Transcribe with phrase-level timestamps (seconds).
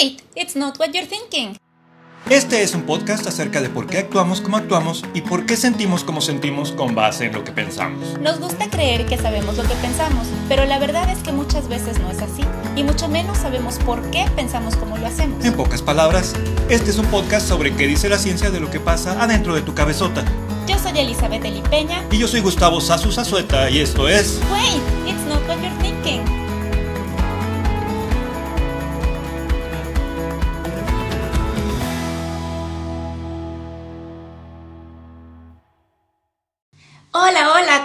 [0.00, 1.56] Wait, it's not what you're thinking.
[2.30, 6.04] Este es un podcast acerca de por qué actuamos como actuamos y por qué sentimos
[6.04, 8.18] como sentimos con base en lo que pensamos.
[8.20, 11.98] Nos gusta creer que sabemos lo que pensamos, pero la verdad es que muchas veces
[11.98, 12.42] no es así,
[12.76, 15.44] y mucho menos sabemos por qué pensamos como lo hacemos.
[15.44, 16.34] En pocas palabras,
[16.68, 19.62] este es un podcast sobre qué dice la ciencia de lo que pasa adentro de
[19.62, 20.22] tu cabezota.
[20.68, 22.04] Yo soy Elizabeth Elipeña.
[22.12, 24.38] Y yo soy Gustavo Sasu Sazueta y esto es...
[24.52, 25.77] Wait, it's not what you're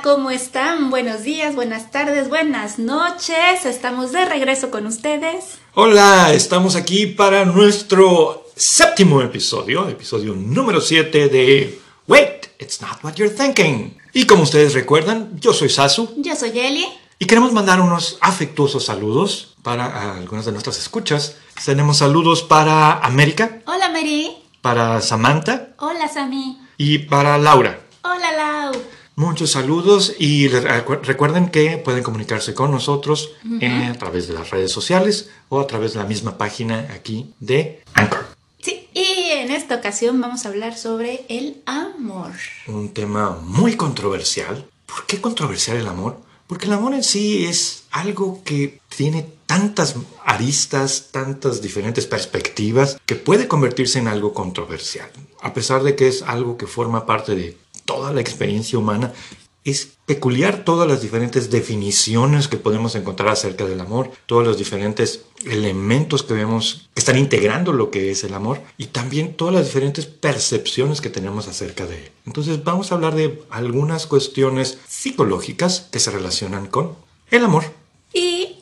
[0.04, 0.90] ¿cómo están?
[0.90, 3.66] Buenos días, buenas tardes, buenas noches.
[3.66, 5.58] Estamos de regreso con ustedes.
[5.74, 13.14] Hola, estamos aquí para nuestro séptimo episodio, episodio número 7 de Wait, it's not what
[13.16, 13.98] you're thinking.
[14.14, 16.86] Y como ustedes recuerdan, yo soy Sasu Yo soy Eli.
[17.18, 21.38] y queremos mandar unos afectuosos saludos para algunas de nuestras escuchas.
[21.66, 24.36] Tenemos saludos para América, Hola, Mary.
[24.62, 26.60] para Samantha Hola, Sammy.
[26.78, 27.80] y para Laura.
[28.04, 28.74] Hola, Lau.
[29.16, 34.72] Muchos saludos y recuerden que pueden comunicarse con nosotros eh, a través de las redes
[34.72, 38.26] sociales o a través de la misma página aquí de Anchor.
[38.60, 42.32] Sí, y en esta ocasión vamos a hablar sobre el amor.
[42.68, 44.66] Un tema muy controversial.
[44.88, 46.20] ¿Por qué controversial el amor?
[46.48, 53.16] Porque el amor en sí es algo que tiene tantas aristas, tantas diferentes perspectivas, que
[53.16, 55.10] puede convertirse en algo controversial.
[55.42, 59.14] A pesar de que es algo que forma parte de toda la experiencia humana,
[59.64, 65.22] es peculiar todas las diferentes definiciones que podemos encontrar acerca del amor, todos los diferentes
[65.46, 69.66] elementos que vemos que están integrando lo que es el amor y también todas las
[69.66, 72.12] diferentes percepciones que tenemos acerca de él.
[72.26, 76.96] Entonces vamos a hablar de algunas cuestiones psicológicas que se relacionan con
[77.32, 77.64] el amor.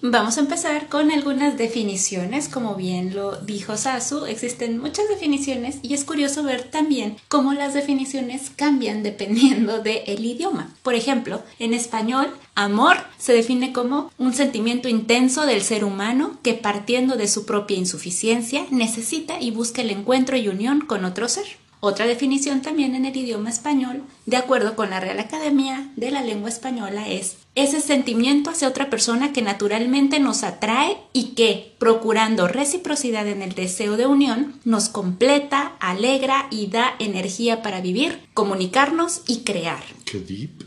[0.03, 5.93] Vamos a empezar con algunas definiciones, como bien lo dijo Sasu, existen muchas definiciones y
[5.93, 10.73] es curioso ver también cómo las definiciones cambian dependiendo del idioma.
[10.81, 16.55] Por ejemplo, en español, amor se define como un sentimiento intenso del ser humano que
[16.55, 21.45] partiendo de su propia insuficiencia necesita y busca el encuentro y unión con otro ser.
[21.83, 26.21] Otra definición también en el idioma español, de acuerdo con la Real Academia de la
[26.21, 32.47] Lengua Española, es ese sentimiento hacia otra persona que naturalmente nos atrae y que, procurando
[32.47, 39.21] reciprocidad en el deseo de unión, nos completa, alegra y da energía para vivir, comunicarnos
[39.25, 39.83] y crear.
[40.05, 40.63] Qué deep.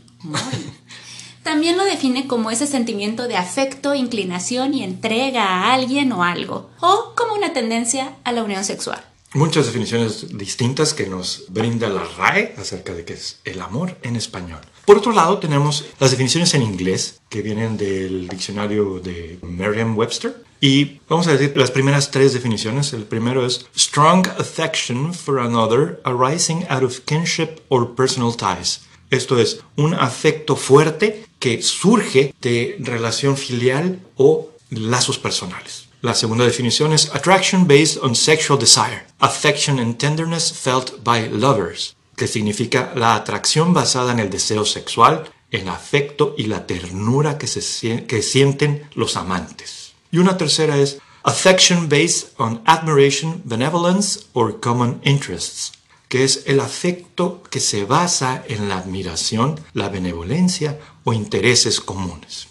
[1.43, 6.71] También lo define como ese sentimiento de afecto, inclinación y entrega a alguien o algo,
[6.81, 9.01] o como una tendencia a la unión sexual.
[9.35, 14.15] Muchas definiciones distintas que nos brinda la RAE acerca de qué es el amor en
[14.15, 14.61] español.
[14.85, 20.41] Por otro lado, tenemos las definiciones en inglés que vienen del diccionario de Merriam-Webster.
[20.61, 22.93] Y vamos a decir las primeras tres definiciones.
[22.93, 28.83] El primero es strong affection for another arising out of kinship or personal ties.
[29.09, 35.84] Esto es un afecto fuerte que surge de relación filial o lazos personales.
[36.05, 41.95] La segunda definición es attraction based on sexual desire, affection and tenderness felt by lovers,
[42.15, 47.47] que significa la atracción basada en el deseo sexual, el afecto y la ternura que,
[47.47, 49.95] se, sienten los amantes.
[50.11, 55.71] Y una tercera es affection based on admiration, benevolence or common interests,
[56.07, 62.47] que es el afecto que se basa en la admiración, la benevolencia o intereses comunes.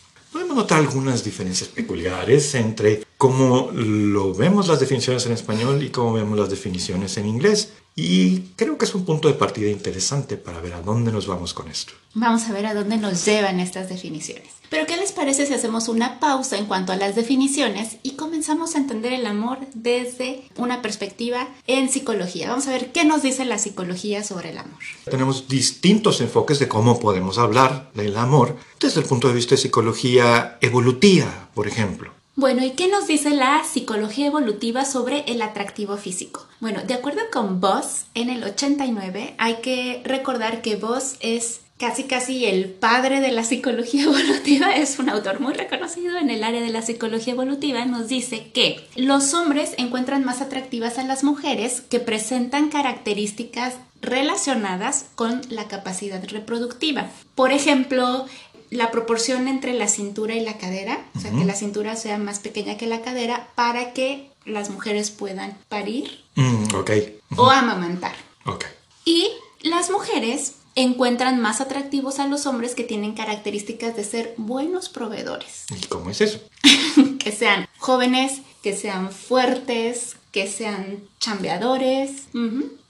[0.55, 6.39] Notar algunas diferencias peculiares entre cómo lo vemos las definiciones en español y cómo vemos
[6.39, 7.73] las definiciones en inglés.
[7.97, 11.55] Y creo que es un punto de partida interesante para ver a dónde nos vamos
[11.55, 11.93] con esto.
[12.15, 14.49] Vamos a ver a dónde nos llevan estas definiciones.
[14.69, 18.75] Pero ¿qué les parece si hacemos una pausa en cuanto a las definiciones y comenzamos
[18.75, 22.49] a entender el amor desde una perspectiva en psicología?
[22.49, 24.81] Vamos a ver qué nos dice la psicología sobre el amor.
[25.05, 29.61] Tenemos distintos enfoques de cómo podemos hablar del amor desde el punto de vista de
[29.61, 32.13] psicología evolutiva, por ejemplo.
[32.37, 36.45] Bueno, ¿y qué nos dice la psicología evolutiva sobre el atractivo físico?
[36.59, 42.05] Bueno, de acuerdo con Voss, en el 89 hay que recordar que Voss es casi
[42.05, 46.61] casi el padre de la psicología evolutiva, es un autor muy reconocido en el área
[46.61, 51.83] de la psicología evolutiva, nos dice que los hombres encuentran más atractivas a las mujeres
[51.83, 57.11] que presentan características relacionadas con la capacidad reproductiva.
[57.37, 58.27] Por ejemplo,
[58.75, 62.39] la proporción entre la cintura y la cadera, o sea, que la cintura sea más
[62.41, 66.91] pequeña que la cadera para que las mujeres puedan parir Mm, ok.
[67.37, 68.15] o amamantar.
[68.47, 68.65] Ok.
[69.05, 69.29] Y
[69.63, 75.67] las mujeres encuentran más atractivos a los hombres que tienen características de ser buenos proveedores,
[75.71, 76.41] ¿Y cómo es eso?
[77.21, 82.11] que sean jóvenes, que sean fuertes, que sean chambeadores.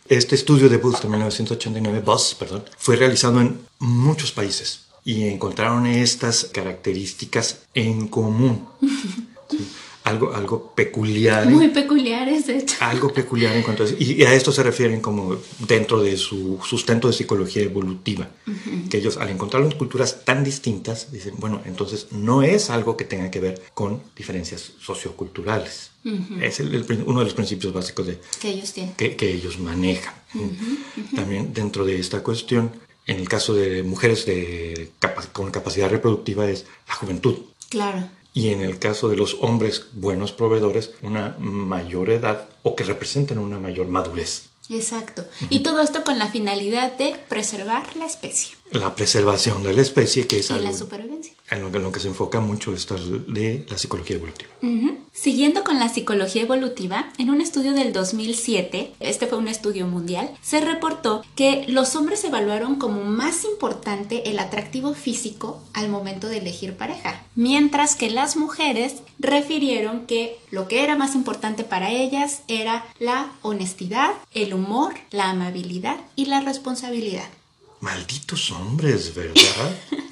[0.08, 5.86] Este estudio de Buzz de 1989, Buzz, perdón, fue realizado en muchos países y encontraron
[5.86, 8.66] estas características en común.
[10.04, 11.48] Algo, algo peculiar.
[11.48, 12.76] Muy peculiares, de hecho.
[12.80, 17.08] Algo peculiar en cuanto a Y a esto se refieren como dentro de su sustento
[17.08, 18.28] de psicología evolutiva.
[18.90, 23.30] Que ellos, al encontrar culturas tan distintas, dicen, bueno, entonces no es algo que tenga
[23.30, 25.90] que ver con diferencias socioculturales.
[26.42, 28.94] Es uno de los principios básicos de, que, ellos tienen.
[28.96, 30.12] Que, que ellos manejan.
[31.16, 32.72] También dentro de esta cuestión,
[33.06, 34.90] en el caso de mujeres de,
[35.32, 37.36] con capacidad reproductiva, es la juventud.
[37.68, 42.82] Claro y en el caso de los hombres buenos proveedores, una mayor edad o que
[42.82, 44.48] representen una mayor madurez.
[44.68, 45.24] Exacto.
[45.50, 48.56] Y todo esto con la finalidad de preservar la especie.
[48.74, 51.32] La preservación de la especie, que es y la supervivencia.
[51.50, 54.50] En lo, que, lo, que, se enfoca mucho esta de la psicología evolutiva.
[55.12, 60.30] Siguiendo con la psicología evolutiva, en un estudio del 2007, este fue un estudio mundial,
[60.42, 66.38] se reportó que los hombres evaluaron como más importante el atractivo físico al momento de
[66.38, 72.42] elegir pareja, mientras que las mujeres refirieron que lo que era más importante para ellas
[72.48, 77.28] era la honestidad, el humor, la amabilidad y la responsabilidad.
[77.84, 79.76] Malditos hombres, ¿verdad?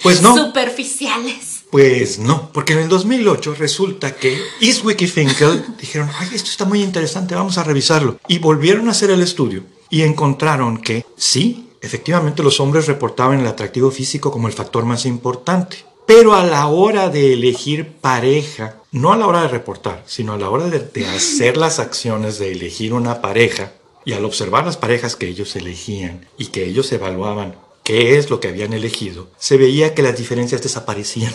[0.00, 0.36] Pues no.
[0.36, 1.64] Superficiales.
[1.72, 6.64] Pues no, porque en el 2008 resulta que Eastwick y Finkel dijeron, ay, esto está
[6.64, 8.20] muy interesante, vamos a revisarlo.
[8.28, 13.46] Y volvieron a hacer el estudio y encontraron que sí, efectivamente los hombres reportaban el
[13.48, 15.84] atractivo físico como el factor más importante.
[16.06, 20.38] Pero a la hora de elegir pareja, no a la hora de reportar, sino a
[20.38, 23.72] la hora de, de hacer las acciones de elegir una pareja,
[24.08, 28.40] y al observar las parejas que ellos elegían y que ellos evaluaban qué es lo
[28.40, 31.34] que habían elegido, se veía que las diferencias desaparecían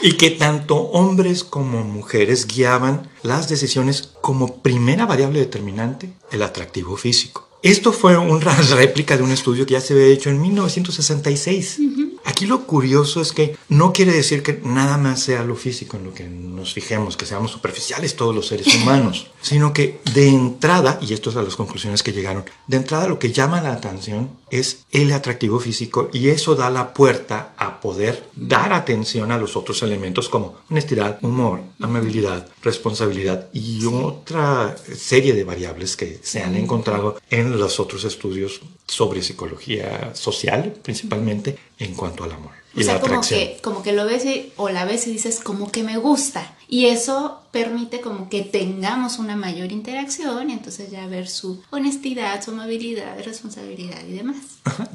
[0.00, 6.96] y que tanto hombres como mujeres guiaban las decisiones como primera variable determinante el atractivo
[6.96, 7.46] físico.
[7.60, 11.80] Esto fue una réplica de un estudio que ya se había hecho en 1966.
[12.24, 16.04] Aquí lo curioso es que no quiere decir que nada más sea lo físico en
[16.04, 20.98] lo que nos fijemos, que seamos superficiales todos los seres humanos, sino que de entrada,
[21.02, 24.30] y esto es a las conclusiones que llegaron, de entrada lo que llama la atención
[24.50, 29.56] es el atractivo físico y eso da la puerta a poder dar atención a los
[29.56, 36.54] otros elementos como honestidad, humor, amabilidad, responsabilidad y otra serie de variables que se han
[36.54, 42.52] encontrado en los otros estudios sobre psicología social principalmente en cuanto al amor.
[42.76, 44.24] Y o sea, como que, como que lo ves
[44.56, 46.56] o la ves y dices como que me gusta.
[46.68, 52.42] Y eso permite como que tengamos una mayor interacción y entonces ya ver su honestidad,
[52.44, 54.36] su amabilidad, responsabilidad y demás.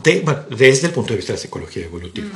[0.04, 2.30] desde el punto de vista de la psicología evolutiva.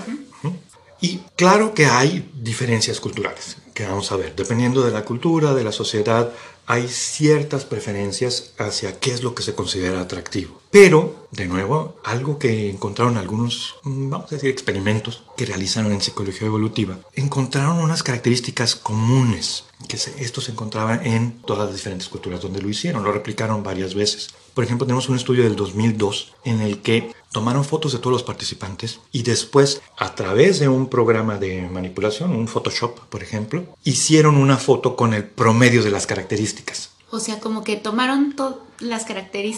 [1.02, 5.66] Y claro que hay diferencias culturales, que vamos a ver, dependiendo de la cultura, de
[5.66, 6.32] la sociedad,
[6.66, 10.62] hay ciertas preferencias hacia qué es lo que se considera atractivo.
[10.72, 16.02] Pero, de nuevo, algo que encontraron algunos, mm, vamos a decir, experimentos que realizaron en
[16.02, 22.42] psicología evolutiva, encontraron unas características comunes, que estos se encontraban en todas las diferentes culturas
[22.42, 24.30] donde lo hicieron, lo replicaron varias veces.
[24.54, 28.24] Por ejemplo, tenemos un estudio del 2002 en el que tomaron fotos de todos los
[28.24, 34.38] participantes y después, a través de un programa de manipulación, un Photoshop, por ejemplo, hicieron
[34.38, 36.93] una foto con el promedio de las características.
[37.14, 38.34] O sea, como que tomaron
[38.80, 39.06] las,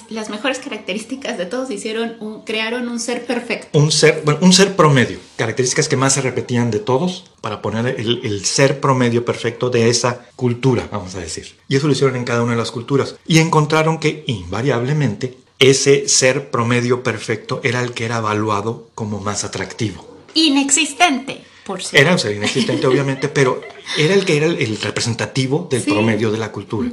[0.09, 3.79] las mejores características de todos, hicieron un, crearon un ser perfecto.
[3.79, 7.97] Un ser, bueno, un ser promedio, características que más se repetían de todos para poner
[7.97, 11.55] el, el, ser promedio perfecto de esa cultura, vamos a decir.
[11.69, 13.15] Y eso lo hicieron en cada una de las culturas.
[13.25, 19.45] Y encontraron que invariablemente ese ser promedio perfecto era el que era evaluado como más
[19.45, 20.05] atractivo.
[20.33, 21.45] Inexistente.
[21.93, 23.59] Era un ser inexistente, obviamente, pero
[23.97, 26.89] era el que era el, representativo del promedio de la cultura.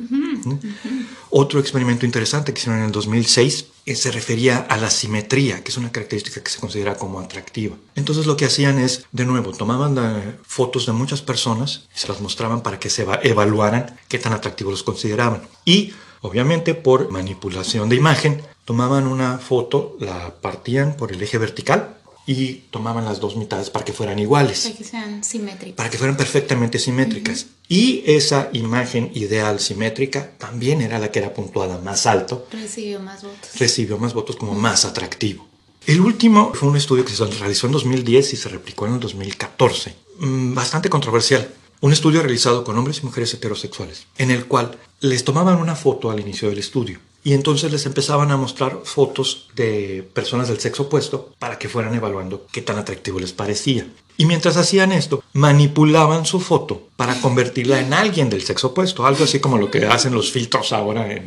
[1.30, 5.70] Otro experimento interesante que hicieron en el 2006 eh, se refería a la simetría, que
[5.70, 7.76] es una característica que se considera como atractiva.
[7.96, 12.08] Entonces lo que hacían es, de nuevo, tomaban eh, fotos de muchas personas y se
[12.08, 15.42] las mostraban para que se evaluaran qué tan atractivos los consideraban.
[15.64, 21.96] Y obviamente por manipulación de imagen, tomaban una foto, la partían por el eje vertical
[22.26, 24.62] y tomaban las dos mitades para que fueran iguales.
[24.62, 25.76] Para que sean simétricas.
[25.76, 27.47] Para que fueran perfectamente simétricas.
[27.69, 32.47] Y esa imagen ideal simétrica también era la que era puntuada más alto.
[32.52, 33.50] Recibió más votos.
[33.59, 35.49] Recibió más votos como más atractivo.
[35.87, 39.00] El último fue un estudio que se realizó en 2010 y se replicó en el
[39.00, 39.95] 2014.
[40.19, 41.52] Mm, bastante controversial.
[41.81, 46.12] Un estudio realizado con hombres y mujeres heterosexuales, en el cual les tomaban una foto
[46.12, 50.85] al inicio del estudio y entonces les empezaban a mostrar fotos de personas del sexo
[50.85, 53.87] opuesto para que fueran evaluando qué tan atractivo les parecía.
[54.17, 59.25] Y mientras hacían esto, manipulaban su foto para convertirla en alguien del sexo opuesto, algo
[59.25, 61.25] así como lo que hacen los filtros ahora en,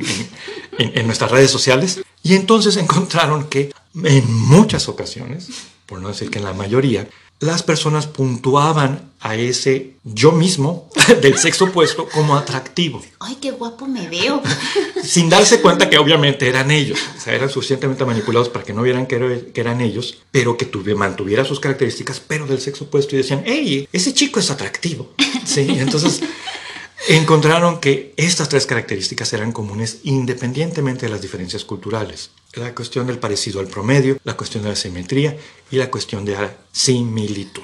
[0.77, 2.01] en nuestras redes sociales.
[2.23, 3.71] Y entonces encontraron que
[4.03, 5.49] en muchas ocasiones,
[5.85, 7.07] por no decir que en la mayoría,
[7.39, 10.89] las personas puntuaban a ese yo mismo
[11.21, 13.03] del sexo opuesto como atractivo.
[13.19, 14.41] ¡Ay, qué guapo me veo!
[15.03, 16.99] Sin darse cuenta que obviamente eran ellos.
[17.17, 20.95] O sea, eran suficientemente manipulados para que no vieran que, eran ellos, pero que tuve,
[20.95, 25.13] mantuviera sus características, pero del sexo opuesto y decían, ¡Ey, ese chico es atractivo!
[25.45, 26.21] Sí, entonces
[27.07, 32.31] encontraron que estas tres características eran comunes independientemente de las diferencias culturales.
[32.53, 35.37] La cuestión del parecido al promedio, la cuestión de la simetría
[35.69, 37.63] y la cuestión de la similitud.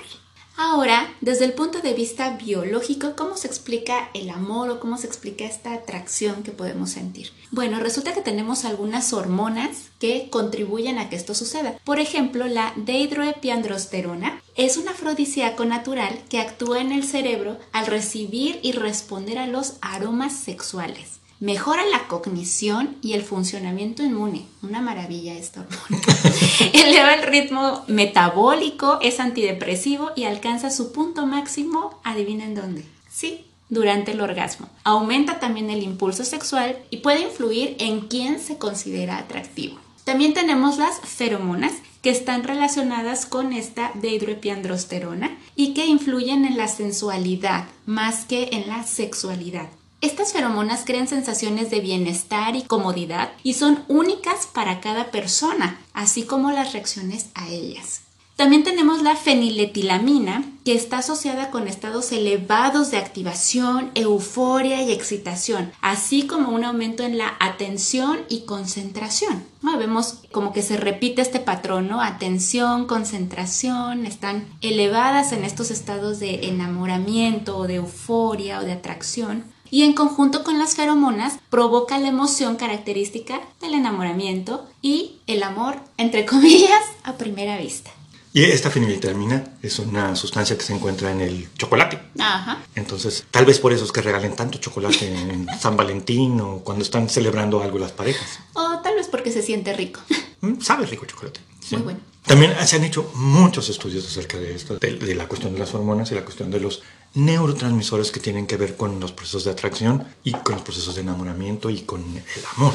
[0.63, 5.07] Ahora, desde el punto de vista biológico, ¿cómo se explica el amor o cómo se
[5.07, 7.31] explica esta atracción que podemos sentir?
[7.49, 11.79] Bueno, resulta que tenemos algunas hormonas que contribuyen a que esto suceda.
[11.83, 18.59] Por ejemplo, la dehidroepiandrosterona es un afrodisíaco natural que actúa en el cerebro al recibir
[18.61, 21.20] y responder a los aromas sexuales.
[21.41, 24.45] Mejora la cognición y el funcionamiento inmune.
[24.61, 26.03] Una maravilla esta hormona.
[26.73, 32.85] Eleva el ritmo metabólico, es antidepresivo y alcanza su punto máximo, adivinen dónde.
[33.09, 34.69] Sí, durante el orgasmo.
[34.83, 39.79] Aumenta también el impulso sexual y puede influir en quién se considera atractivo.
[40.03, 46.67] También tenemos las feromonas que están relacionadas con esta dehidroepiandrosterona y que influyen en la
[46.67, 49.69] sensualidad más que en la sexualidad.
[50.01, 56.23] Estas feromonas crean sensaciones de bienestar y comodidad y son únicas para cada persona, así
[56.23, 58.01] como las reacciones a ellas.
[58.35, 65.71] También tenemos la feniletilamina, que está asociada con estados elevados de activación, euforia y excitación,
[65.81, 69.43] así como un aumento en la atención y concentración.
[69.61, 72.01] Vemos como que se repite este patrón, ¿no?
[72.01, 79.43] Atención, concentración, están elevadas en estos estados de enamoramiento o de euforia o de atracción
[79.71, 85.77] y en conjunto con las feromonas provoca la emoción característica del enamoramiento y el amor,
[85.97, 87.89] entre comillas, a primera vista.
[88.33, 91.99] Y esta feniletilamina es una sustancia que se encuentra en el chocolate.
[92.17, 92.59] Ajá.
[92.75, 96.83] Entonces, tal vez por eso es que regalen tanto chocolate en San Valentín o cuando
[96.83, 98.39] están celebrando algo las parejas.
[98.53, 99.99] O tal vez porque se siente rico.
[100.39, 101.41] Mm, sabe rico el chocolate.
[101.71, 101.99] Muy bueno.
[102.25, 106.11] También se han hecho muchos estudios acerca de esto, de, la cuestión de las hormonas
[106.11, 106.81] y la cuestión de los
[107.15, 111.01] neurotransmisores que tienen que ver con los procesos de atracción y con los procesos de
[111.01, 112.73] enamoramiento y con el amor.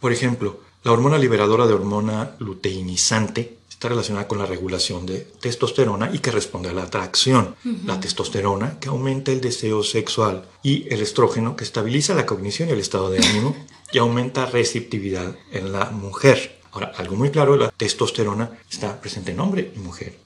[0.00, 6.10] Por ejemplo, la hormona liberadora de hormona luteinizante está relacionada con la regulación de testosterona
[6.10, 7.56] y que responde a la atracción.
[7.84, 12.72] La testosterona que aumenta el deseo sexual y el estrógeno que estabiliza la cognición y
[12.72, 13.54] el estado de ánimo
[13.92, 16.55] y aumenta receptividad en la mujer.
[16.76, 20.18] Ahora, algo muy claro, la testosterona está presente en hombre y mujer.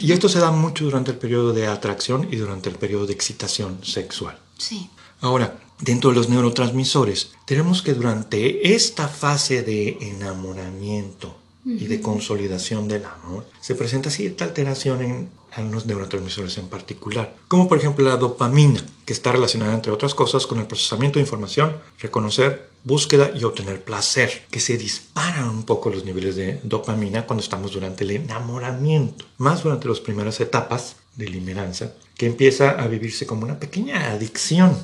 [0.00, 3.12] Y esto se da mucho durante el periodo de atracción y durante el periodo de
[3.12, 4.36] excitación sexual.
[4.58, 4.90] Sí.
[5.20, 12.88] Ahora, dentro de los neurotransmisores, tenemos que durante esta fase de enamoramiento y de consolidación
[12.88, 15.28] del amor, se presenta cierta alteración en
[15.58, 20.46] los neurotransmisores en particular, como por ejemplo la dopamina, que está relacionada entre otras cosas
[20.46, 25.90] con el procesamiento de información, reconocer, búsqueda y obtener placer, que se disparan un poco
[25.90, 31.28] los niveles de dopamina cuando estamos durante el enamoramiento, más durante las primeras etapas de
[31.28, 34.76] limeranza, que empieza a vivirse como una pequeña adicción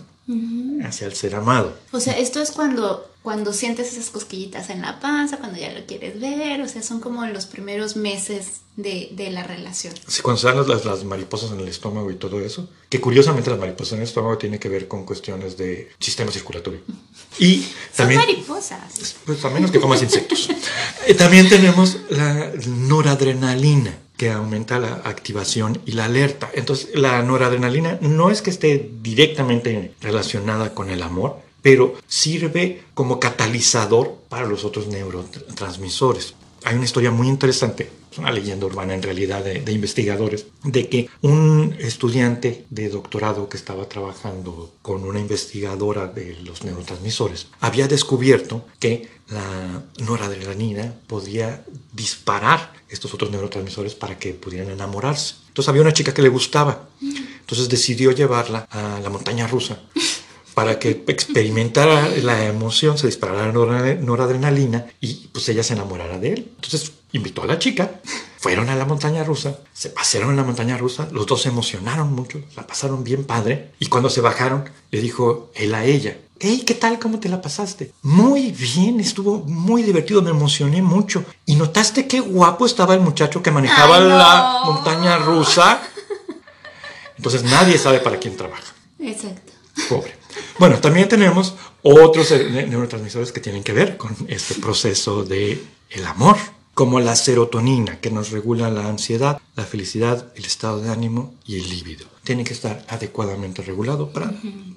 [0.85, 1.77] hacia el ser amado.
[1.93, 5.85] O sea, esto es cuando cuando sientes esas cosquillitas en la panza, cuando ya lo
[5.85, 9.93] quieres ver, o sea, son como los primeros meses de, de la relación.
[10.07, 13.51] Sí, cuando se dan las, las, mariposas en el estómago y todo eso, que curiosamente
[13.51, 16.83] las mariposas en el estómago tienen que ver con cuestiones de sistema circulatorio.
[17.41, 17.67] Y
[17.97, 18.21] también...
[18.21, 19.17] Son mariposas.
[19.27, 20.49] Pues a menos que comas insectos.
[21.09, 26.51] Eh, también tenemos la noradrenalina que aumenta la activación y la alerta.
[26.55, 33.19] Entonces, la noradrenalina no es que esté directamente relacionada con el amor, pero sirve como
[33.19, 36.36] catalizador para los otros neurotransmisores.
[36.67, 41.09] Hay una historia muy interesante, es una leyenda urbana en realidad de, investigadores, de que
[41.23, 48.67] un estudiante de doctorado que estaba trabajando con una investigadora de los neurotransmisores había descubierto
[48.81, 55.37] que la noradrenalina podía disparar estos otros neurotransmisores para que pudieran enamorarse.
[55.47, 59.83] Entonces había una chica que le gustaba, entonces decidió llevarla a la montaña rusa
[60.57, 66.33] para que experimentara la emoción, se disparara la noradrenalina y pues ella se enamorara de
[66.33, 66.51] él.
[66.55, 68.01] Entonces invitó a la chica,
[68.39, 72.11] fueron a la montaña rusa, se pasaron en la montaña rusa, los dos se emocionaron
[72.11, 76.63] mucho, la pasaron bien padre y cuando se bajaron le dijo él a ella, Hey,
[76.67, 76.99] ¿qué tal?
[76.99, 77.93] ¿Cómo te la pasaste?
[78.01, 81.23] Muy bien, estuvo muy divertido, me emocioné mucho.
[81.45, 85.83] ¿Y notaste qué guapo estaba el muchacho que manejaba la montaña rusa?
[87.19, 88.73] Entonces nadie sabe para quién trabaja.
[88.99, 89.53] Exacto.
[89.91, 90.16] Pobre.
[90.59, 96.37] Bueno, también tenemos otros neurotransmisores que tienen que ver con este proceso de el amor,
[96.75, 101.57] como la serotonina, que nos regula la ansiedad, la felicidad, el estado de ánimo y
[101.57, 102.07] el líbido.
[102.23, 104.35] Tiene que estar adecuadamente regulado para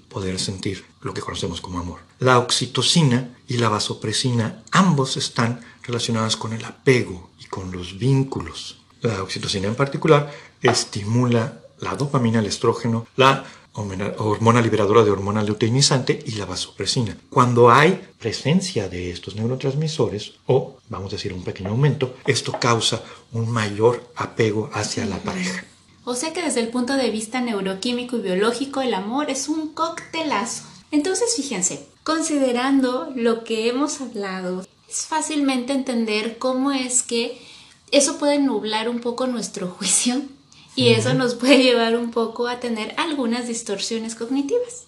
[0.08, 2.00] poder sentir lo que conocemos como amor.
[2.20, 8.78] La oxitocina y la vasopresina, ambos están relacionados con el apego y con los vínculos.
[9.02, 13.44] La oxitocina en particular estimula la dopamina, el estrógeno, la
[13.80, 17.18] hormona liberadora de hormona luteinizante y la vasopresina.
[17.30, 23.04] Cuando hay presencia de estos neurotransmisores o, vamos a decir, un pequeño aumento, esto causa
[23.32, 25.64] un mayor apego hacia la pareja.
[26.06, 29.74] O sea que desde el punto de vista neuroquímico y biológico el amor es un
[29.74, 30.64] coctelazo.
[30.92, 37.40] Entonces fíjense, considerando lo que hemos hablado, es fácilmente entender cómo es que
[37.92, 40.22] eso puede nublar un poco nuestro juicio
[40.80, 44.86] y eso nos puede llevar un poco a tener algunas distorsiones cognitivas.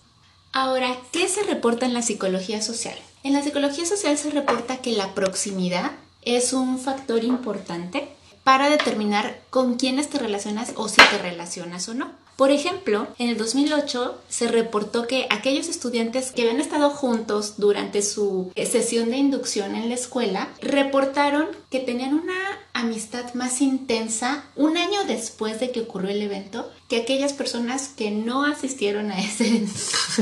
[0.54, 2.98] Ahora, ¿qué se reporta en la psicología social?
[3.24, 8.08] En la psicología social se reporta que la proximidad es un factor importante
[8.46, 12.10] para determinar con quiénes te relacionas o si te relacionas o no.
[12.36, 18.02] Por ejemplo, en el 2008 se reportó que aquellos estudiantes que habían estado juntos durante
[18.02, 22.34] su eh, sesión de inducción en la escuela reportaron que tenían una
[22.74, 28.12] amistad más intensa un año después de que ocurrió el evento que aquellas personas que
[28.12, 29.66] no asistieron a ese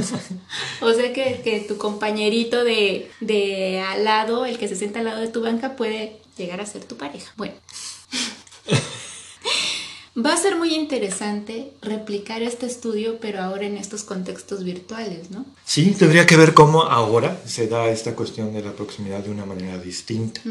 [0.81, 5.05] o sea que, que tu compañerito de, de al lado, el que se sienta al
[5.05, 7.31] lado de tu banca, puede llegar a ser tu pareja.
[7.37, 7.53] Bueno.
[10.17, 15.45] Va a ser muy interesante replicar este estudio, pero ahora en estos contextos virtuales, ¿no?
[15.65, 19.45] Sí, tendría que ver cómo ahora se da esta cuestión de la proximidad de una
[19.45, 20.41] manera distinta.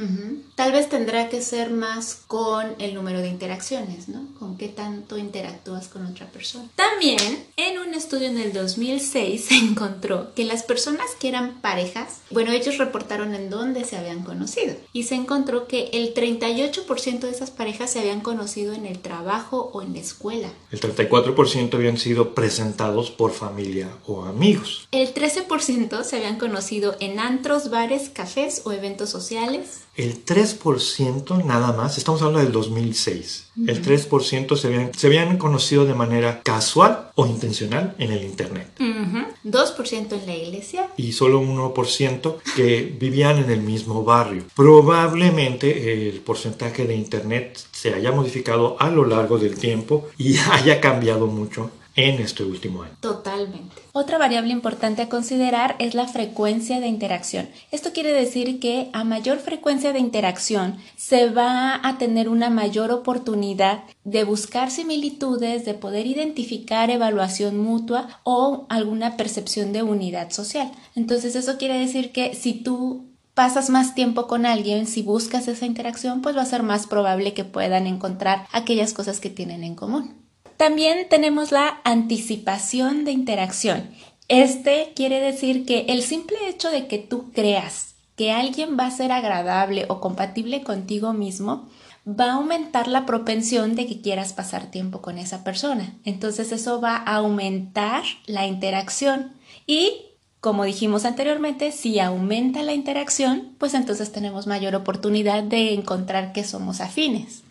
[0.55, 4.27] Tal vez tendrá que ser más con el número de interacciones, ¿no?
[4.39, 6.69] Con qué tanto interactúas con otra persona.
[6.77, 7.19] También,
[7.57, 12.53] en un estudio en el 2006 se encontró que las personas que eran parejas, bueno,
[12.53, 17.51] ellos reportaron en dónde se habían conocido y se encontró que el 38% de esas
[17.51, 20.53] parejas se habían conocido en el trabajo o en la escuela.
[20.71, 24.89] El 34% habían sido presentados por familia o amigos.
[24.93, 29.83] El 13% se habían conocido en antros, bares, cafés o eventos sociales.
[29.99, 35.87] El 3% nada más, estamos hablando del 2006, el 3% se habían, se habían conocido
[35.87, 38.69] de manera casual o intencional en el Internet.
[38.79, 40.89] 2% en la iglesia.
[40.97, 44.45] Y solo 1% que vivían en el mismo barrio.
[44.55, 50.81] Probablemente el porcentaje de Internet se haya modificado a lo largo del tiempo y haya
[50.81, 52.93] cambiado mucho en este último año.
[53.01, 53.75] Totalmente.
[53.91, 57.49] Otra variable importante a considerar es la frecuencia de interacción.
[57.73, 62.93] Esto quiere decir que a mayor frecuencia de interacción se va a tener una mayor
[62.93, 70.71] oportunidad de buscar similitudes, de poder identificar evaluación mutua o alguna percepción de unidad social.
[70.95, 75.67] Entonces eso quiere decir que si tú pasas más tiempo con alguien, si buscas esa
[75.67, 79.75] interacción, pues va a ser más probable que puedan encontrar aquellas cosas que tienen en
[79.75, 80.28] común.
[80.59, 83.89] También tenemos la anticipación de interacción.
[84.27, 88.91] Este quiere decir que el simple hecho de que tú creas que alguien va a
[88.91, 91.69] ser agradable o compatible contigo mismo,
[92.09, 95.95] va a aumentar la propensión de que quieras pasar tiempo con esa persona.
[96.05, 100.07] Entonces eso va a aumentar la interacción y
[100.41, 106.43] como dijimos anteriormente, si aumenta la interacción, pues entonces tenemos mayor oportunidad de encontrar que
[106.43, 107.43] somos afines.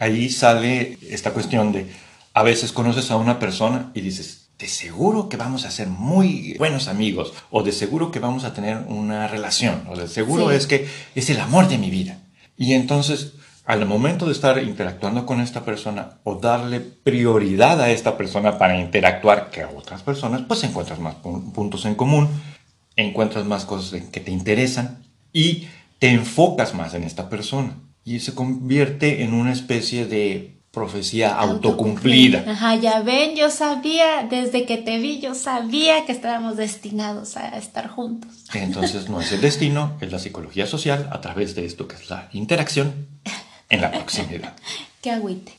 [0.00, 1.86] Ahí sale esta cuestión de
[2.36, 6.54] a veces conoces a una persona y dices, de seguro que vamos a ser muy
[6.58, 10.66] buenos amigos, o de seguro que vamos a tener una relación, o de seguro es
[10.66, 12.18] que es el amor de mi vida.
[12.58, 13.32] Y entonces,
[13.64, 18.78] al momento de estar interactuando con esta persona o darle prioridad a esta persona para
[18.78, 22.28] interactuar que a otras personas, pues encuentras más puntos en común,
[22.96, 25.68] encuentras más cosas que te interesan y
[25.98, 27.78] te enfocas más en esta persona.
[28.04, 32.44] Y se convierte en una especie de profecía autocumplida.
[32.46, 37.56] Ajá, ya ven, yo sabía, desde que te vi, yo sabía que estábamos destinados a
[37.56, 38.44] estar juntos.
[38.52, 42.10] Entonces no es el destino, es la psicología social a través de esto que es
[42.10, 43.06] la interacción
[43.70, 44.54] en la proximidad.
[45.00, 45.52] Qué agüite.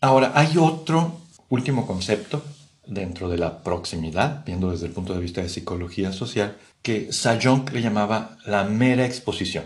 [0.00, 2.44] Ahora, hay otro último concepto
[2.86, 7.72] dentro de la proximidad, viendo desde el punto de vista de psicología social, que Sajong
[7.72, 9.64] le llamaba la mera exposición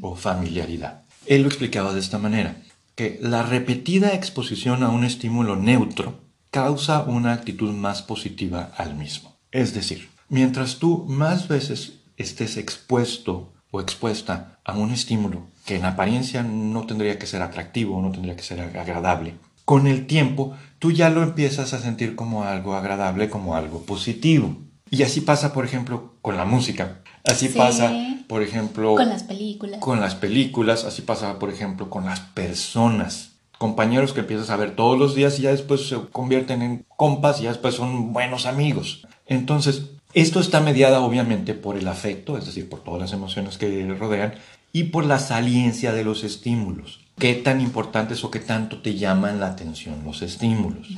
[0.00, 1.02] o familiaridad.
[1.26, 2.56] Él lo explicaba de esta manera
[2.94, 9.36] que la repetida exposición a un estímulo neutro causa una actitud más positiva al mismo.
[9.50, 15.84] Es decir, mientras tú más veces estés expuesto o expuesta a un estímulo que en
[15.84, 20.90] apariencia no tendría que ser atractivo, no tendría que ser agradable, con el tiempo tú
[20.90, 24.56] ya lo empiezas a sentir como algo agradable, como algo positivo.
[24.92, 27.00] Y así pasa, por ejemplo, con la música.
[27.24, 27.90] Así pasa,
[28.28, 29.80] por ejemplo, con las películas.
[29.80, 33.36] Con las películas, así pasa, por ejemplo, con las personas.
[33.56, 37.40] Compañeros que empiezas a ver todos los días y ya después se convierten en compas
[37.40, 39.06] y ya después son buenos amigos.
[39.24, 43.96] Entonces, esto está mediada obviamente por el afecto, es decir, por todas las emociones que
[43.98, 44.34] rodean,
[44.74, 47.01] y por la saliencia de los estímulos.
[47.22, 50.88] ¿Qué tan importantes o qué tanto te llaman la atención los estímulos?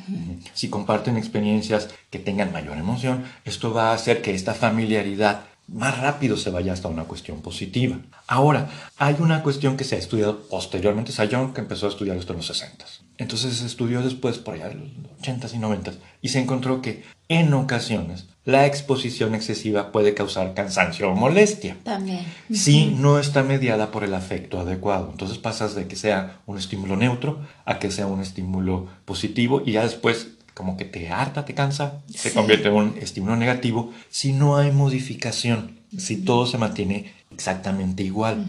[0.54, 5.98] Si comparten experiencias que tengan mayor emoción, esto va a hacer que esta familiaridad más
[5.98, 7.98] rápido se vaya hasta una cuestión positiva.
[8.26, 12.32] Ahora, hay una cuestión que se ha estudiado posteriormente, Sayón, que empezó a estudiar esto
[12.32, 12.84] en los 60.
[13.16, 14.90] Entonces se estudió después, por allá en los
[15.22, 21.10] 80s y 90s, y se encontró que en ocasiones la exposición excesiva puede causar cansancio
[21.10, 21.78] o molestia.
[21.82, 22.26] También.
[22.52, 25.08] Si no está mediada por el afecto adecuado.
[25.10, 29.72] Entonces pasas de que sea un estímulo neutro a que sea un estímulo positivo y
[29.72, 34.32] ya después como que te harta, te cansa, se convierte en un estímulo negativo si
[34.32, 38.46] no hay modificación, si todo se mantiene exactamente igual.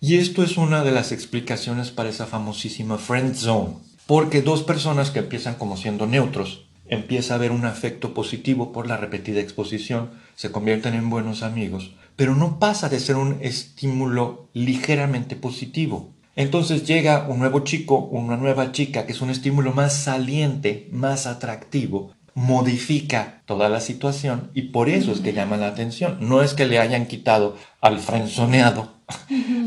[0.00, 3.74] Y esto es una de las explicaciones para esa famosísima friend zone,
[4.06, 8.86] porque dos personas que empiezan como siendo neutros, empieza a haber un afecto positivo por
[8.86, 14.48] la repetida exposición, se convierten en buenos amigos, pero no pasa de ser un estímulo
[14.52, 16.13] ligeramente positivo.
[16.36, 21.26] Entonces llega un nuevo chico, una nueva chica, que es un estímulo más saliente, más
[21.26, 26.18] atractivo, modifica toda la situación y por eso es que llama la atención.
[26.20, 28.94] No es que le hayan quitado al frenzoneado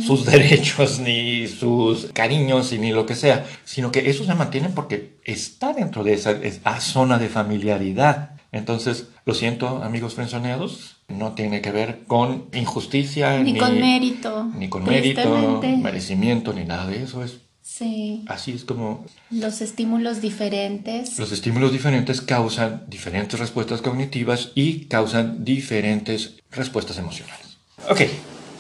[0.06, 4.69] sus derechos, ni sus cariños, y ni lo que sea, sino que eso se mantiene
[4.69, 8.32] porque está dentro de esa, esa zona de familiaridad.
[8.51, 14.69] Entonces, lo siento, amigos frenzoneados, no tiene que ver con injusticia, ni, con mérito, ni
[14.69, 17.23] con mérito, merecimiento, ni nada de eso.
[17.23, 18.23] Es Sí.
[18.27, 19.05] Así es como...
[19.29, 21.19] Los estímulos diferentes.
[21.19, 27.57] Los estímulos diferentes causan diferentes respuestas cognitivas y causan diferentes respuestas emocionales.
[27.89, 28.03] Ok,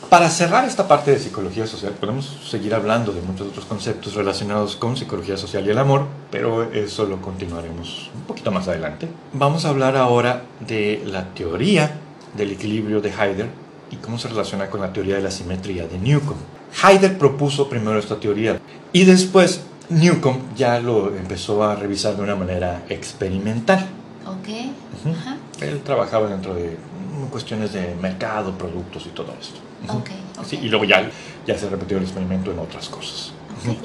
[0.09, 4.75] para cerrar esta parte de psicología social, podemos seguir hablando de muchos otros conceptos relacionados
[4.75, 9.09] con psicología social y el amor, pero eso lo continuaremos un poquito más adelante.
[9.33, 11.99] Vamos a hablar ahora de la teoría
[12.35, 13.49] del equilibrio de Heidegger
[13.91, 16.39] y cómo se relaciona con la teoría de la simetría de Newcomb.
[16.83, 18.59] Heidegger propuso primero esta teoría
[18.93, 23.85] y después Newcomb ya lo empezó a revisar de una manera experimental.
[24.25, 24.47] Ok.
[25.61, 26.77] Él trabajaba dentro de
[27.29, 29.66] cuestiones de mercado, productos y todo esto.
[29.87, 31.09] Okay, Sí, y luego ya,
[31.45, 33.31] ya se repitió el experimento en otras cosas.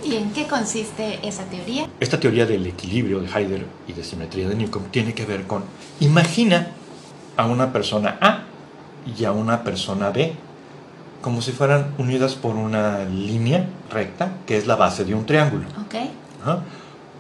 [0.05, 1.89] ¿Y en qué consiste esa teoría?
[1.99, 5.65] Esta teoría del equilibrio de Heidegger y de simetría de Newcomb tiene que ver con,
[6.01, 6.69] imagina
[7.37, 8.45] a una persona A
[9.07, 10.35] y a una persona B
[11.23, 15.65] como si fueran unidas por una línea recta que es la base de un triángulo.
[15.87, 16.11] Okay.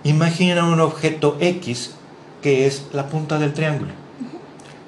[0.04, 1.94] Imagina un objeto X
[2.42, 3.92] que es la punta del triángulo.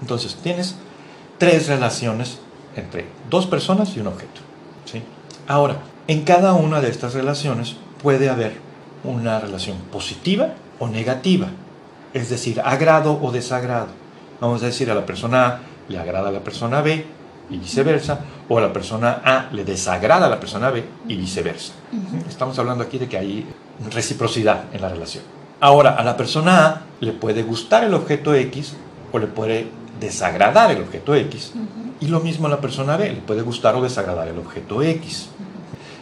[0.01, 0.75] Entonces tienes
[1.39, 2.41] tres relaciones
[2.77, 4.41] entre dos personas y un objeto.
[4.85, 5.03] ¿sí?
[5.47, 8.53] Ahora, en cada una de estas relaciones puede haber
[9.05, 11.49] una relación positiva o negativa,
[12.13, 13.89] es decir, agrado o desagrado.
[14.41, 17.05] Vamos a decir a la persona A le agrada a la persona B
[17.51, 21.73] y viceversa, o a la persona A le desagrada a la persona B y viceversa.
[22.29, 23.47] Estamos hablando aquí de que hay
[23.91, 25.25] reciprocidad en la relación.
[25.61, 28.75] Ahora, a la persona A le puede gustar el objeto X
[29.13, 29.69] o le puede
[30.01, 31.53] desagradar el objeto X,
[32.01, 35.29] y lo mismo la persona B, le puede gustar o desagradar el objeto X.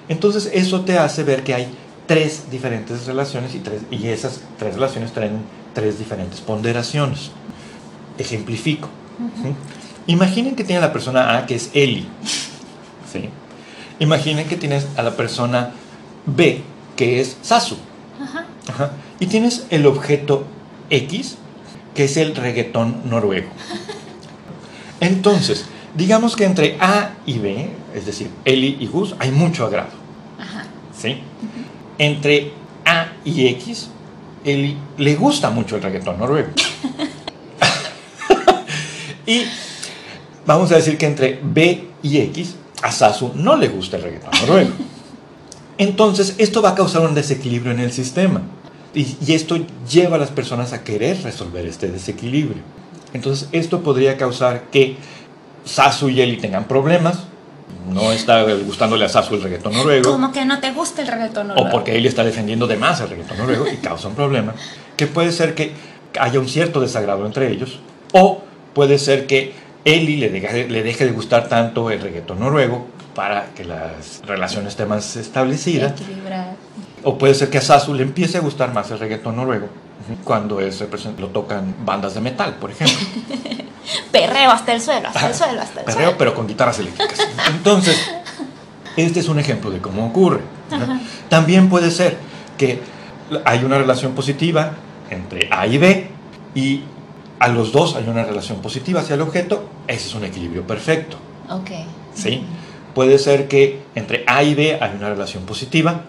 [0.08, 1.68] Entonces, eso te hace ver que hay
[2.06, 5.42] tres diferentes relaciones y, tres, y esas tres relaciones traen
[5.74, 7.30] tres diferentes ponderaciones.
[8.18, 8.88] Ejemplifico.
[10.06, 12.06] Imaginen que tiene la persona A que es Eli.
[13.10, 13.30] ¿sí?
[13.98, 15.72] Imaginen que tienes a la persona
[16.26, 16.62] B
[16.96, 17.76] que es Sasu.
[19.20, 20.44] Y tienes el objeto
[20.90, 21.36] X
[21.94, 23.48] que es el reggaetón noruego.
[25.00, 29.90] Entonces, digamos que entre A y B, es decir, Eli y Gus, hay mucho agrado.
[30.96, 31.18] ¿Sí?
[31.98, 32.52] Entre
[32.84, 33.90] A y X,
[34.44, 36.50] Eli le gusta mucho el reggaetón noruego.
[39.26, 39.42] y
[40.46, 44.30] vamos a decir que entre B y X, a Sasu no le gusta el reggaetón
[44.40, 44.70] noruego.
[45.78, 48.42] Entonces, esto va a causar un desequilibrio en el sistema.
[48.94, 49.58] Y, esto
[49.90, 52.62] lleva a las personas a querer resolver este desequilibrio.
[53.14, 54.96] Entonces, esto podría causar que
[55.64, 57.24] Sasu y Eli tengan problemas.
[57.88, 60.12] No está gustándole a Sasu el reggaetón noruego.
[60.12, 61.68] Como que no te gusta el reggaetón noruego.
[61.68, 64.54] O porque Eli está defendiendo de más el reggaetón noruego y causa un problema.
[64.96, 65.72] Que puede ser que
[66.18, 67.80] haya un cierto desagrado entre ellos.
[68.12, 68.42] O
[68.74, 73.46] puede ser que Eli le deje, le deje de gustar tanto el reggaetón noruego para
[73.54, 75.92] que las relaciones estén más establecidas.
[76.00, 76.54] Equilibrada.
[77.02, 79.68] O puede ser que a Sasu le empiece a gustar más el reggaetón noruego
[80.24, 80.84] cuando es,
[81.18, 82.96] lo tocan bandas de metal, por ejemplo.
[84.12, 86.18] Perreo hasta el suelo, hasta el suelo, hasta el Perreo, suelo.
[86.18, 87.18] pero con guitarras eléctricas.
[87.48, 87.96] Entonces,
[88.96, 90.40] este es un ejemplo de cómo ocurre.
[90.70, 91.00] ¿no?
[91.28, 92.18] También puede ser
[92.56, 92.80] que
[93.44, 94.72] hay una relación positiva
[95.10, 96.10] entre A y B
[96.54, 96.82] y
[97.38, 99.68] a los dos hay una relación positiva hacia el objeto.
[99.88, 101.16] Ese es un equilibrio perfecto.
[101.50, 101.70] Ok.
[102.14, 102.44] ¿sí?
[102.94, 106.02] Puede ser que entre A y B hay una relación positiva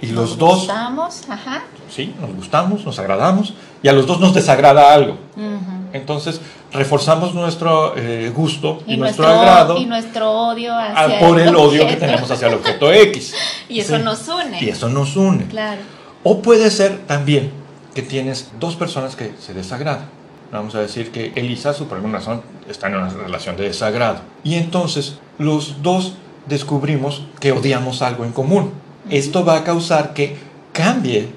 [0.00, 1.62] y los Nos dos, gustamos, ajá.
[1.90, 2.14] ¿sí?
[2.20, 5.12] Nos gustamos, nos agradamos y a los dos nos desagrada algo.
[5.36, 5.80] Ujú.
[5.92, 6.40] Entonces,
[6.72, 11.40] reforzamos nuestro eh, gusto y, Y, nuestro, nuestro, agrado y nuestro odio a- hacia por
[11.40, 13.34] el odio que tenemos hacia el objeto X.
[13.68, 14.02] Y eso ¿sí?
[14.02, 14.62] nos une.
[14.62, 15.46] Y eso nos une.
[15.46, 15.80] Claro.
[16.22, 17.50] O puede ser también
[17.94, 20.04] que tienes dos personas que se desagradan.
[20.52, 24.20] Vamos a decir que Elisa, por alguna razón, está en una relación de desagrado.
[24.44, 26.14] Y entonces los dos
[26.46, 28.72] descubrimos que odiamos algo en común.
[29.08, 30.36] Esto va a causar que
[30.72, 31.30] cambie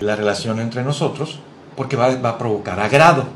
[0.00, 1.38] la relación entre nosotros
[1.76, 3.26] porque va, va a provocar agrado.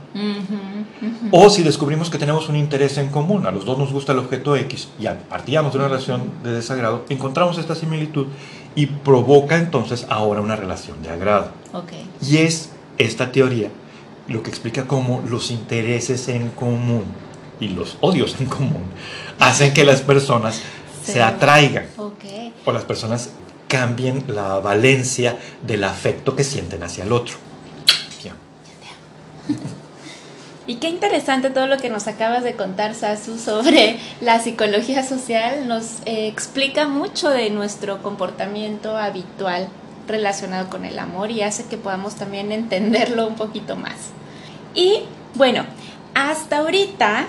[1.31, 4.19] O si descubrimos que tenemos un interés en común, a los dos nos gusta el
[4.19, 8.27] objeto X y partíamos de una relación de desagrado, encontramos esta similitud
[8.75, 11.51] y provoca entonces ahora una relación de agrado.
[12.23, 13.71] Y es esta teoría
[14.27, 17.05] lo que explica cómo los intereses en común
[17.61, 18.83] y los odios en común
[19.39, 20.63] hacen que las personas
[21.03, 21.87] se atraigan.
[22.65, 23.31] O las personas
[23.69, 27.37] cambien la valencia del afecto que sienten hacia el otro.
[30.69, 35.67] Y qué interesante todo lo que nos acabas de contar, Sasu, sobre la psicología social.
[35.67, 39.69] Nos eh, explica mucho de nuestro comportamiento habitual
[40.07, 43.95] relacionado con el amor y hace que podamos también entenderlo un poquito más.
[44.75, 45.05] Y
[45.37, 45.65] bueno,
[46.15, 47.27] hasta ahorita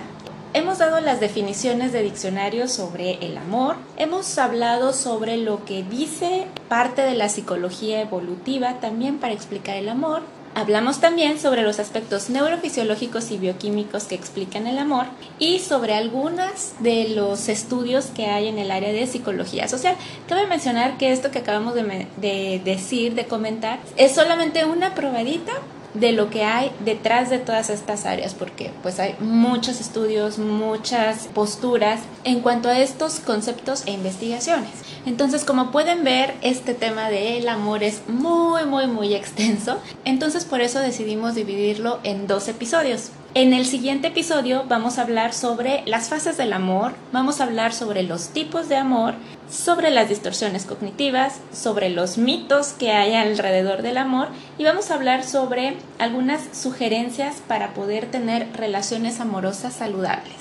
[0.53, 6.45] hemos dado las definiciones de diccionario sobre el amor, hemos hablado sobre lo que dice
[6.67, 10.21] parte de la psicología evolutiva también para explicar el amor.
[10.55, 15.05] Hablamos también sobre los aspectos neurofisiológicos y bioquímicos que explican el amor
[15.37, 19.95] y sobre algunos de los estudios que hay en el área de psicología social.
[20.27, 25.53] Cabe mencionar que esto que acabamos de, de decir, de comentar, es solamente una probadita
[25.93, 31.27] de lo que hay detrás de todas estas áreas, porque pues hay muchos estudios, muchas
[31.27, 34.69] posturas en cuanto a estos conceptos e investigaciones.
[35.05, 39.79] Entonces, como pueden ver, este tema del amor es muy, muy, muy extenso.
[40.05, 43.11] Entonces, por eso decidimos dividirlo en dos episodios.
[43.35, 47.73] En el siguiente episodio vamos a hablar sobre las fases del amor, vamos a hablar
[47.73, 49.13] sobre los tipos de amor,
[49.49, 54.95] sobre las distorsiones cognitivas, sobre los mitos que hay alrededor del amor y vamos a
[54.95, 60.35] hablar sobre algunas sugerencias para poder tener relaciones amorosas saludables.